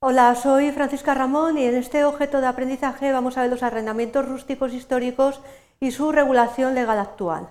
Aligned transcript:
Hola, 0.00 0.32
soy 0.36 0.70
Francisca 0.70 1.12
Ramón 1.12 1.58
y 1.58 1.64
en 1.64 1.74
este 1.74 2.04
objeto 2.04 2.40
de 2.40 2.46
aprendizaje 2.46 3.10
vamos 3.10 3.36
a 3.36 3.42
ver 3.42 3.50
los 3.50 3.64
arrendamientos 3.64 4.28
rústicos 4.28 4.72
históricos 4.72 5.40
y 5.80 5.90
su 5.90 6.12
regulación 6.12 6.76
legal 6.76 7.00
actual. 7.00 7.48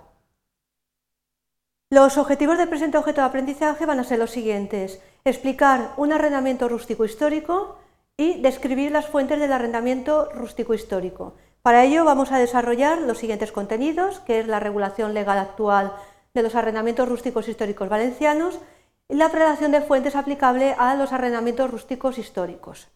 Los 1.90 2.18
objetivos 2.18 2.58
del 2.58 2.70
presente 2.70 2.98
objeto 2.98 3.20
de 3.20 3.28
aprendizaje 3.28 3.86
van 3.86 4.00
a 4.00 4.06
ser 4.06 4.20
los 4.20 4.32
siguientes. 4.32 5.02
Explicar 5.26 5.92
un 5.98 6.14
arrendamiento 6.14 6.70
rústico 6.70 7.04
histórico 7.04 7.80
y 8.16 8.40
describir 8.40 8.94
las 8.94 9.08
fuentes 9.08 9.42
del 9.42 9.52
arrendamiento 9.52 10.30
rústico 10.34 10.74
histórico. 10.74 11.36
Para 11.62 11.84
ello 11.84 12.06
vamos 12.06 12.32
a 12.32 12.40
desarrollar 12.40 13.02
los 13.02 13.18
siguientes 13.18 13.52
contenidos, 13.52 14.22
que 14.22 14.40
es 14.40 14.48
la 14.48 14.62
regulación 14.62 15.14
legal 15.14 15.38
actual 15.38 15.92
de 16.34 16.44
los 16.44 16.56
arrendamientos 16.56 17.10
rústicos 17.10 17.50
históricos 17.50 17.90
valencianos, 17.90 18.58
la 19.10 19.30
predación 19.30 19.72
de 19.72 19.82
fuentes 19.82 20.16
aplicable 20.16 20.76
a 20.78 20.96
los 20.96 21.14
arrendamientos 21.14 21.72
rústicos 21.72 22.18
históricos. 22.18 22.88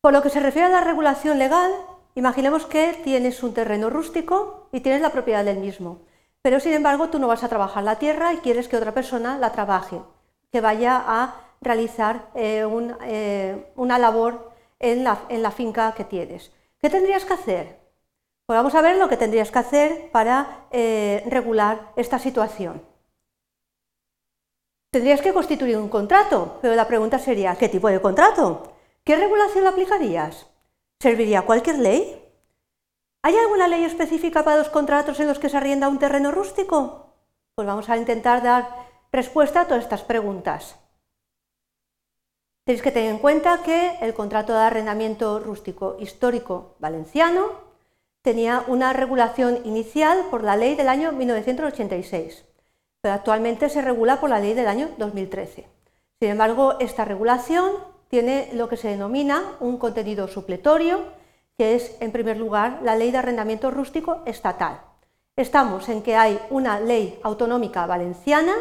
Por 0.00 0.12
lo 0.14 0.22
que 0.22 0.30
se 0.30 0.40
refiere 0.40 0.68
a 0.68 0.70
la 0.70 0.80
regulación 0.80 1.38
legal, 1.38 1.70
imaginemos 2.14 2.64
que 2.64 2.94
tienes 3.04 3.42
un 3.42 3.52
terreno 3.52 3.90
rústico 3.90 4.68
y 4.72 4.80
tienes 4.80 5.02
la 5.02 5.12
propiedad 5.12 5.44
del 5.44 5.58
mismo, 5.58 6.00
pero 6.40 6.58
sin 6.58 6.72
embargo 6.72 7.10
tú 7.10 7.18
no 7.18 7.28
vas 7.28 7.44
a 7.44 7.48
trabajar 7.48 7.84
la 7.84 7.98
tierra 7.98 8.32
y 8.32 8.38
quieres 8.38 8.66
que 8.68 8.78
otra 8.78 8.94
persona 8.94 9.36
la 9.36 9.52
trabaje, 9.52 10.00
que 10.50 10.62
vaya 10.62 11.04
a 11.06 11.36
realizar 11.60 12.30
eh, 12.34 12.66
eh, 13.04 13.72
una 13.76 13.98
labor 13.98 14.52
en 14.78 15.04
la 15.04 15.50
finca 15.50 15.92
que 15.92 16.04
tienes. 16.04 16.50
¿Qué 16.80 16.88
tendrías 16.88 17.26
que 17.26 17.34
hacer? 17.34 17.79
Pues 18.50 18.58
vamos 18.58 18.74
a 18.74 18.82
ver 18.82 18.96
lo 18.96 19.08
que 19.08 19.16
tendrías 19.16 19.52
que 19.52 19.60
hacer 19.60 20.10
para 20.10 20.66
eh, 20.72 21.22
regular 21.30 21.92
esta 21.94 22.18
situación. 22.18 22.82
Tendrías 24.90 25.22
que 25.22 25.32
constituir 25.32 25.76
un 25.76 25.88
contrato, 25.88 26.58
pero 26.60 26.74
la 26.74 26.88
pregunta 26.88 27.20
sería, 27.20 27.54
¿qué 27.54 27.68
tipo 27.68 27.86
de 27.86 28.00
contrato? 28.00 28.72
¿Qué 29.04 29.14
regulación 29.14 29.68
aplicarías? 29.68 30.48
¿Serviría 30.98 31.42
cualquier 31.42 31.78
ley? 31.78 32.28
¿Hay 33.22 33.36
alguna 33.36 33.68
ley 33.68 33.84
específica 33.84 34.42
para 34.42 34.56
los 34.56 34.68
contratos 34.68 35.20
en 35.20 35.28
los 35.28 35.38
que 35.38 35.48
se 35.48 35.56
arrienda 35.56 35.88
un 35.88 36.00
terreno 36.00 36.32
rústico? 36.32 37.14
Pues 37.54 37.68
vamos 37.68 37.88
a 37.88 37.98
intentar 37.98 38.42
dar 38.42 38.68
respuesta 39.12 39.60
a 39.60 39.66
todas 39.68 39.84
estas 39.84 40.02
preguntas. 40.02 40.74
Tenéis 42.64 42.82
que 42.82 42.90
tener 42.90 43.10
en 43.10 43.18
cuenta 43.18 43.62
que 43.62 43.96
el 44.00 44.12
contrato 44.12 44.52
de 44.54 44.58
arrendamiento 44.58 45.38
rústico 45.38 45.98
histórico 46.00 46.74
valenciano 46.80 47.69
tenía 48.22 48.64
una 48.66 48.92
regulación 48.92 49.60
inicial 49.64 50.26
por 50.30 50.44
la 50.44 50.56
ley 50.56 50.74
del 50.74 50.88
año 50.88 51.12
1986, 51.12 52.44
pero 53.00 53.14
actualmente 53.14 53.68
se 53.68 53.82
regula 53.82 54.20
por 54.20 54.30
la 54.30 54.40
ley 54.40 54.54
del 54.54 54.68
año 54.68 54.90
2013. 54.98 55.66
Sin 56.20 56.30
embargo, 56.30 56.78
esta 56.80 57.04
regulación 57.04 57.72
tiene 58.08 58.50
lo 58.52 58.68
que 58.68 58.76
se 58.76 58.88
denomina 58.88 59.56
un 59.60 59.78
contenido 59.78 60.28
supletorio, 60.28 61.04
que 61.56 61.74
es, 61.74 61.96
en 62.00 62.12
primer 62.12 62.36
lugar, 62.36 62.80
la 62.82 62.96
ley 62.96 63.10
de 63.10 63.18
arrendamiento 63.18 63.70
rústico 63.70 64.22
estatal. 64.26 64.80
Estamos 65.36 65.88
en 65.88 66.02
que 66.02 66.16
hay 66.16 66.38
una 66.50 66.80
ley 66.80 67.18
autonómica 67.22 67.86
valenciana, 67.86 68.54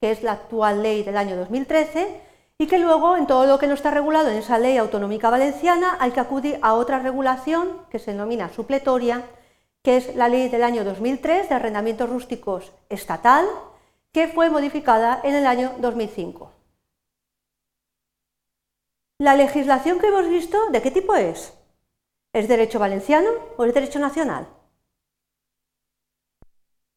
que 0.00 0.10
es 0.12 0.22
la 0.22 0.32
actual 0.32 0.82
ley 0.82 1.02
del 1.02 1.16
año 1.16 1.36
2013, 1.36 2.20
y 2.58 2.66
que 2.66 2.78
luego 2.78 3.16
en 3.16 3.26
todo 3.26 3.46
lo 3.46 3.58
que 3.58 3.66
no 3.66 3.74
está 3.74 3.90
regulado 3.90 4.30
en 4.30 4.36
esa 4.36 4.58
ley 4.58 4.76
autonómica 4.76 5.30
valenciana 5.30 5.96
hay 5.98 6.12
que 6.12 6.20
acudir 6.20 6.58
a 6.62 6.74
otra 6.74 7.00
regulación 7.00 7.80
que 7.90 7.98
se 7.98 8.12
denomina 8.12 8.52
supletoria, 8.52 9.24
que 9.82 9.96
es 9.96 10.14
la 10.14 10.28
ley 10.28 10.48
del 10.48 10.62
año 10.62 10.84
2003 10.84 11.48
de 11.48 11.54
arrendamientos 11.54 12.08
rústicos 12.08 12.72
estatal, 12.88 13.46
que 14.12 14.28
fue 14.28 14.50
modificada 14.50 15.20
en 15.24 15.34
el 15.34 15.46
año 15.46 15.74
2005. 15.78 16.52
La 19.18 19.34
legislación 19.34 19.98
que 19.98 20.08
hemos 20.08 20.28
visto, 20.28 20.58
¿de 20.70 20.82
qué 20.82 20.90
tipo 20.90 21.14
es? 21.16 21.52
¿Es 22.32 22.48
derecho 22.48 22.78
valenciano 22.78 23.30
o 23.56 23.64
es 23.64 23.74
derecho 23.74 23.98
nacional? 23.98 24.46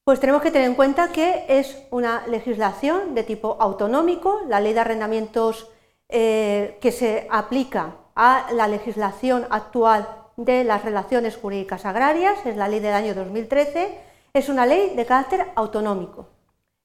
Pues 0.08 0.22
tenemos 0.22 0.42
que 0.42 0.52
tener 0.52 0.70
en 0.70 0.76
cuenta 0.76 1.12
que 1.12 1.44
es 1.50 1.84
una 1.92 2.26
legislación 2.28 3.14
de 3.14 3.24
tipo 3.24 3.58
autonómico, 3.60 4.40
la 4.48 4.62
ley 4.62 4.72
de 4.72 4.80
arrendamientos 4.80 5.70
eh, 6.08 6.78
que 6.80 6.94
se 6.94 7.28
aplica 7.30 7.96
a 8.16 8.48
la 8.54 8.70
legislación 8.70 9.46
actual 9.50 10.08
de 10.38 10.64
las 10.64 10.86
relaciones 10.86 11.36
jurídicas 11.36 11.86
agrarias, 11.86 12.38
es 12.46 12.56
la 12.56 12.70
ley 12.70 12.80
del 12.80 12.94
año 12.94 13.16
2013, 13.16 14.00
es 14.32 14.48
una 14.48 14.66
ley 14.66 14.96
de 14.96 15.06
carácter 15.06 15.48
autonómico. 15.56 16.30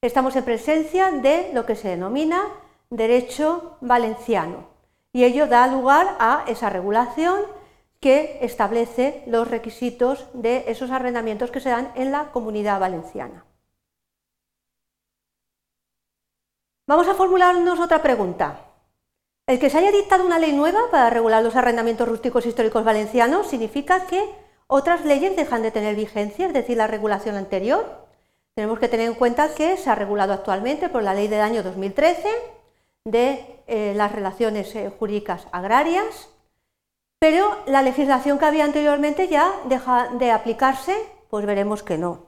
Estamos 0.01 0.35
en 0.35 0.43
presencia 0.43 1.13
de 1.13 1.53
lo 1.55 1.65
que 1.65 1.77
se 1.77 1.91
denomina 1.91 2.43
derecho 2.91 3.77
valenciano 3.83 4.67
y 5.13 5.23
ello 5.23 5.47
da 5.47 5.69
lugar 5.69 6.17
a 6.19 6.43
esa 6.49 6.71
regulación 6.71 7.37
que 8.03 8.41
establece 8.43 9.23
los 9.27 9.49
requisitos 9.49 10.27
de 10.35 10.65
esos 10.67 10.91
arrendamientos 10.91 11.53
que 11.53 11.61
se 11.61 11.71
dan 11.71 11.93
en 11.95 12.11
la 12.11 12.33
comunidad 12.33 12.81
valenciana. 12.81 13.47
Vamos 16.89 17.07
a 17.07 17.15
formularnos 17.15 17.79
otra 17.79 18.03
pregunta. 18.03 18.67
El 19.47 19.61
que 19.61 19.71
se 19.71 19.79
haya 19.79 19.93
dictado 19.93 20.27
una 20.27 20.41
ley 20.41 20.53
nueva 20.53 20.81
para 20.91 21.11
regular 21.11 21.45
los 21.45 21.55
arrendamientos 21.55 22.09
rústicos 22.09 22.45
históricos 22.45 22.85
valencianos 22.85 23.47
significa 23.47 24.05
que 24.09 24.35
otras 24.67 25.05
leyes 25.05 25.37
dejan 25.37 25.63
de 25.63 25.71
tener 25.71 25.95
vigencia, 25.95 26.49
es 26.49 26.53
decir, 26.53 26.77
la 26.77 26.89
regulación 26.89 27.37
anterior. 27.37 28.09
Tenemos 28.57 28.81
que 28.81 28.89
tener 28.89 29.07
en 29.07 29.15
cuenta 29.15 29.55
que 29.55 29.77
se 29.77 29.89
ha 29.89 29.95
regulado 29.95 30.33
actualmente 30.33 30.89
por 30.89 31.05
la 31.05 31.15
ley 31.15 31.29
del 31.29 31.41
año 31.41 31.63
2013 31.63 32.29
de 33.05 33.63
eh, 33.69 33.93
las 33.95 34.11
relaciones 34.11 34.75
eh, 34.75 34.91
jurídicas 34.91 35.47
agrarias 35.53 36.33
pero 37.23 37.57
la 37.67 37.83
legislación 37.83 38.37
que 38.37 38.47
había 38.47 38.65
anteriormente 38.65 39.29
ya 39.29 39.53
deja 39.67 40.09
de 40.09 40.33
aplicarse, 40.33 40.97
pues 41.31 41.47
veremos 41.47 41.85
que 41.85 41.97
no. 41.97 42.27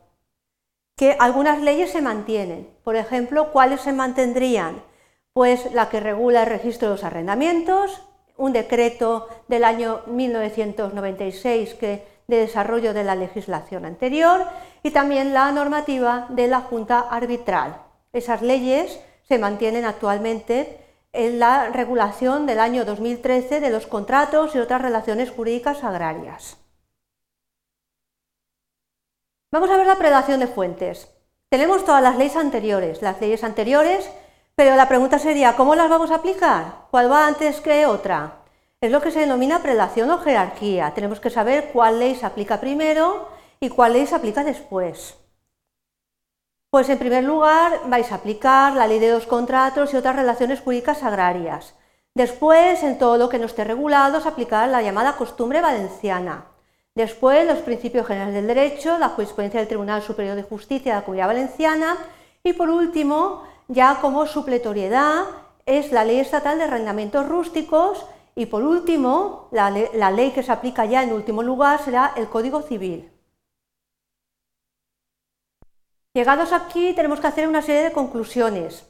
Que 0.94 1.16
algunas 1.18 1.60
leyes 1.60 1.90
se 1.90 2.00
mantienen. 2.00 2.68
Por 2.84 2.94
ejemplo, 2.94 3.50
¿cuáles 3.50 3.80
se 3.80 3.92
mantendrían? 3.92 4.84
Pues 5.32 5.72
la 5.72 5.88
que 5.88 5.98
regula 5.98 6.42
el 6.42 6.48
registro 6.48 6.86
de 6.86 6.94
los 6.94 7.02
arrendamientos, 7.02 8.06
un 8.36 8.52
decreto 8.52 9.26
del 9.48 9.64
año 9.64 10.02
1996 10.06 11.74
que, 11.74 12.06
de 12.28 12.36
desarrollo 12.36 12.94
de 12.94 13.02
la 13.02 13.16
legislación 13.16 13.86
anterior 13.86 14.44
y 14.84 14.92
también 14.92 15.34
la 15.34 15.50
normativa 15.50 16.26
de 16.28 16.46
la 16.46 16.60
Junta 16.60 17.00
Arbitral. 17.00 17.82
Esas 18.12 18.42
leyes 18.42 19.00
se 19.24 19.40
mantienen 19.40 19.86
actualmente 19.86 20.83
en 21.14 21.38
la 21.38 21.70
regulación 21.70 22.44
del 22.44 22.58
año 22.58 22.84
2013 22.84 23.60
de 23.60 23.70
los 23.70 23.86
contratos 23.86 24.54
y 24.54 24.58
otras 24.58 24.82
relaciones 24.82 25.30
jurídicas 25.30 25.84
agrarias. 25.84 26.58
Vamos 29.52 29.70
a 29.70 29.76
ver 29.76 29.86
la 29.86 29.96
predación 29.96 30.40
de 30.40 30.48
fuentes. 30.48 31.08
Tenemos 31.48 31.84
todas 31.84 32.02
las 32.02 32.16
leyes 32.16 32.34
anteriores, 32.34 33.00
las 33.00 33.20
leyes 33.20 33.44
anteriores, 33.44 34.10
pero 34.56 34.74
la 34.74 34.88
pregunta 34.88 35.20
sería, 35.20 35.54
¿cómo 35.54 35.76
las 35.76 35.88
vamos 35.88 36.10
a 36.10 36.16
aplicar? 36.16 36.86
¿Cuál 36.90 37.10
va 37.10 37.26
antes 37.26 37.60
que 37.60 37.86
otra? 37.86 38.40
Es 38.80 38.90
lo 38.90 39.00
que 39.00 39.12
se 39.12 39.20
denomina 39.20 39.62
predación 39.62 40.10
o 40.10 40.18
jerarquía. 40.18 40.92
Tenemos 40.94 41.20
que 41.20 41.30
saber 41.30 41.70
cuál 41.72 42.00
ley 42.00 42.16
se 42.16 42.26
aplica 42.26 42.60
primero 42.60 43.28
y 43.60 43.68
cuál 43.68 43.92
ley 43.92 44.06
se 44.06 44.16
aplica 44.16 44.42
después. 44.42 45.16
Pues 46.74 46.88
en 46.88 46.98
primer 46.98 47.22
lugar 47.22 47.82
vais 47.86 48.10
a 48.10 48.16
aplicar 48.16 48.74
la 48.74 48.88
ley 48.88 48.98
de 48.98 49.12
los 49.12 49.26
contratos 49.26 49.94
y 49.94 49.96
otras 49.96 50.16
relaciones 50.16 50.60
jurídicas 50.60 51.04
agrarias. 51.04 51.76
Después, 52.16 52.82
en 52.82 52.98
todo 52.98 53.16
lo 53.16 53.28
que 53.28 53.38
no 53.38 53.46
esté 53.46 53.62
regulado, 53.62 54.20
se 54.20 54.28
la 54.72 54.82
llamada 54.82 55.16
costumbre 55.16 55.60
valenciana. 55.60 56.46
Después, 56.96 57.46
los 57.46 57.58
principios 57.58 58.08
generales 58.08 58.34
del 58.34 58.48
derecho, 58.48 58.98
la 58.98 59.10
jurisprudencia 59.10 59.60
del 59.60 59.68
Tribunal 59.68 60.02
Superior 60.02 60.34
de 60.34 60.42
Justicia 60.42 60.94
de 60.94 60.98
la 60.98 61.04
Comunidad 61.04 61.28
Valenciana 61.28 61.96
y 62.42 62.54
por 62.54 62.68
último, 62.68 63.44
ya 63.68 64.00
como 64.00 64.26
supletoriedad, 64.26 65.26
es 65.66 65.92
la 65.92 66.04
ley 66.04 66.18
estatal 66.18 66.58
de 66.58 66.64
arrendamientos 66.64 67.28
rústicos 67.28 68.04
y 68.34 68.46
por 68.46 68.64
último, 68.64 69.48
la 69.52 70.10
ley 70.10 70.32
que 70.32 70.42
se 70.42 70.50
aplica 70.50 70.86
ya 70.86 71.04
en 71.04 71.12
último 71.12 71.44
lugar 71.44 71.80
será 71.84 72.14
el 72.16 72.26
Código 72.26 72.62
Civil. 72.62 73.13
Llegados 76.14 76.52
aquí 76.52 76.92
tenemos 76.94 77.18
que 77.18 77.26
hacer 77.26 77.48
una 77.48 77.60
serie 77.60 77.82
de 77.82 77.90
conclusiones. 77.92 78.86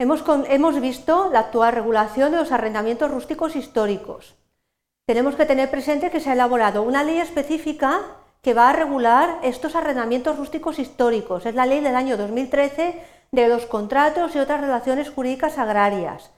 Hemos, 0.00 0.80
visto 0.80 1.30
la 1.32 1.38
actual 1.38 1.72
regulación 1.72 2.32
de 2.32 2.38
los 2.38 2.50
arrendamientos 2.50 3.08
rústicos 3.08 3.54
históricos. 3.54 4.34
Tenemos 5.06 5.36
que 5.36 5.46
tener 5.46 5.70
presente 5.70 6.10
que 6.10 6.18
se 6.18 6.28
ha 6.28 6.32
elaborado 6.32 6.82
una 6.82 7.04
ley 7.04 7.18
específica 7.18 8.00
que 8.42 8.52
va 8.52 8.68
a 8.68 8.72
regular 8.72 9.38
estos 9.44 9.76
arrendamientos 9.76 10.36
rústicos 10.36 10.80
históricos. 10.80 11.46
Es 11.46 11.54
la 11.54 11.66
ley 11.66 11.78
del 11.78 11.94
año 11.94 12.16
2013 12.16 13.00
de 13.30 13.48
los 13.48 13.66
contratos 13.66 14.34
y 14.34 14.40
otras 14.40 14.60
relaciones 14.60 15.08
jurídicas 15.08 15.58
agrarias. 15.58 16.32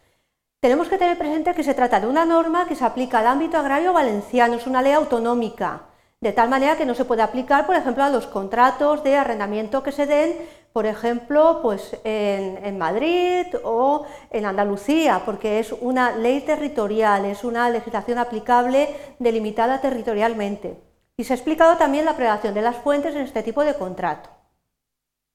Tenemos 0.61 0.89
que 0.89 0.99
tener 0.99 1.17
presente 1.17 1.55
que 1.55 1.65
se 1.65 1.73
trata 1.73 2.01
de 2.01 2.07
una 2.07 2.27
norma 2.27 2.69
que 2.69 2.77
se 2.77 2.85
aplica 2.85 3.21
al 3.21 3.29
ámbito 3.29 3.57
agrario 3.57 3.95
valenciano, 3.95 4.57
es 4.57 4.67
una 4.67 4.83
ley 4.83 4.93
autonómica 4.93 5.88
de 6.21 6.33
tal 6.33 6.49
manera 6.49 6.77
que 6.77 6.85
no 6.85 6.95
se 6.95 7.05
puede 7.05 7.23
aplicar, 7.23 7.67
por 7.67 7.77
ejemplo, 7.77 8.03
a 8.03 8.11
los 8.11 8.27
contratos 8.27 9.05
de 9.05 9.17
arrendamiento 9.17 9.83
que 9.83 9.93
se 9.93 10.07
den 10.07 10.37
por 10.73 10.87
ejemplo, 10.87 11.59
pues 11.61 11.97
en, 12.05 12.79
Madrid 12.79 13.47
o 13.65 14.07
en 14.31 14.47
Andalucía, 14.47 15.23
porque 15.25 15.59
es 15.59 15.73
una 15.73 16.13
ley 16.13 16.43
territorial, 16.43 17.25
es 17.25 17.43
una 17.43 17.69
legislación 17.71 18.19
aplicable 18.19 18.95
delimitada 19.19 19.81
territorialmente. 19.81 20.81
Y 21.17 21.25
se 21.25 21.33
ha 21.33 21.37
explicado 21.37 21.79
también 21.79 22.05
la 22.05 22.15
prevención 22.15 22.55
de 22.55 22.63
las 22.63 22.77
fuentes 22.77 23.15
en 23.17 23.23
este 23.23 23.43
tipo 23.43 23.65
de 23.65 23.75
contrato. 23.75 24.31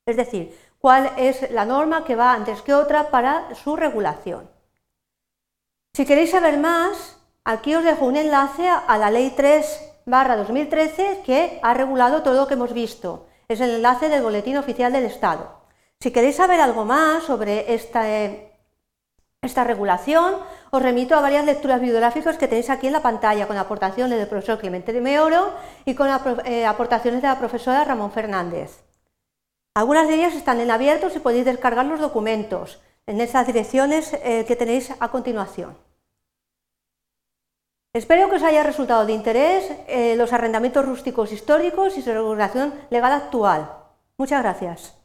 Es 0.06 0.16
decir, 0.16 0.58
cuál 0.80 1.12
es 1.18 1.52
la 1.52 1.66
norma 1.66 2.06
que 2.06 2.16
va 2.16 2.34
antes 2.34 2.62
que 2.62 2.74
otra 2.74 3.10
para 3.10 3.54
su 3.56 3.76
regulación. 3.76 4.50
Si 5.94 6.06
queréis 6.06 6.32
saber 6.32 6.58
más, 6.58 7.20
aquí 7.44 7.76
os 7.76 7.84
dejo 7.84 8.06
un 8.06 8.16
enlace 8.16 8.70
a 8.70 8.98
la 8.98 9.12
Ley 9.12 9.34
3 9.36 9.93
2013 10.06 11.22
que 11.26 11.60
ha 11.62 11.74
regulado 11.74 12.24
todo 12.24 12.36
lo 12.36 12.48
que 12.48 12.56
hemos 12.56 12.74
visto. 12.74 13.28
Es 13.48 13.62
el 13.62 13.72
enlace 13.72 14.10
del 14.10 14.24
Boletín 14.24 14.58
Oficial 14.58 14.92
del 14.92 15.06
Estado. 15.06 15.64
Si 16.00 16.12
queréis 16.12 16.36
saber 16.36 16.60
algo 16.60 16.86
más 16.86 17.24
sobre 17.24 17.74
esta, 17.74 18.06
esta 19.42 19.64
regulación, 19.64 20.36
os 20.72 20.82
remito 20.82 21.16
a 21.16 21.22
varias 21.22 21.46
lecturas 21.46 21.80
bibliográficas 21.80 22.38
que 22.38 22.48
tenéis 22.48 22.70
aquí 22.70 22.88
en 22.88 22.94
la 22.94 23.02
pantalla, 23.02 23.48
con 23.48 23.58
aportaciones 23.58 24.18
del 24.18 24.28
profesor 24.28 24.60
Clemente 24.60 24.92
de 24.92 25.02
Meoro 25.02 25.54
y 25.86 25.96
con 25.96 26.10
eh, 26.46 26.66
aportaciones 26.66 27.22
de 27.22 27.28
la 27.28 27.40
profesora 27.40 27.84
Ramón 27.84 28.12
Fernández. 28.12 28.84
Algunas 29.76 30.08
de 30.08 30.16
ellas 30.16 30.36
están 30.36 30.60
en 30.60 30.72
abierto 30.72 31.08
y 31.14 31.20
podéis 31.20 31.46
descargar 31.46 31.86
los 31.86 32.00
documentos 32.00 32.82
en 33.08 33.22
esas 33.22 33.48
direcciones 33.48 34.14
eh, 34.14 34.46
que 34.48 34.56
tenéis 34.56 34.92
a 35.00 35.10
continuación. 35.10 35.78
Espero 37.94 38.28
que 38.28 38.38
os 38.38 38.44
haya 38.44 38.64
resultado 38.64 39.06
de 39.06 39.14
interés 39.14 39.70
eh, 39.88 40.16
los 40.18 40.34
arrendamientos 40.34 40.84
rústicos 40.84 41.32
históricos 41.32 41.96
y 41.96 42.02
su 42.02 42.10
regulación 42.10 42.74
legal 42.90 43.12
actual. 43.12 43.70
Muchas 44.18 44.42
gracias. 44.42 45.03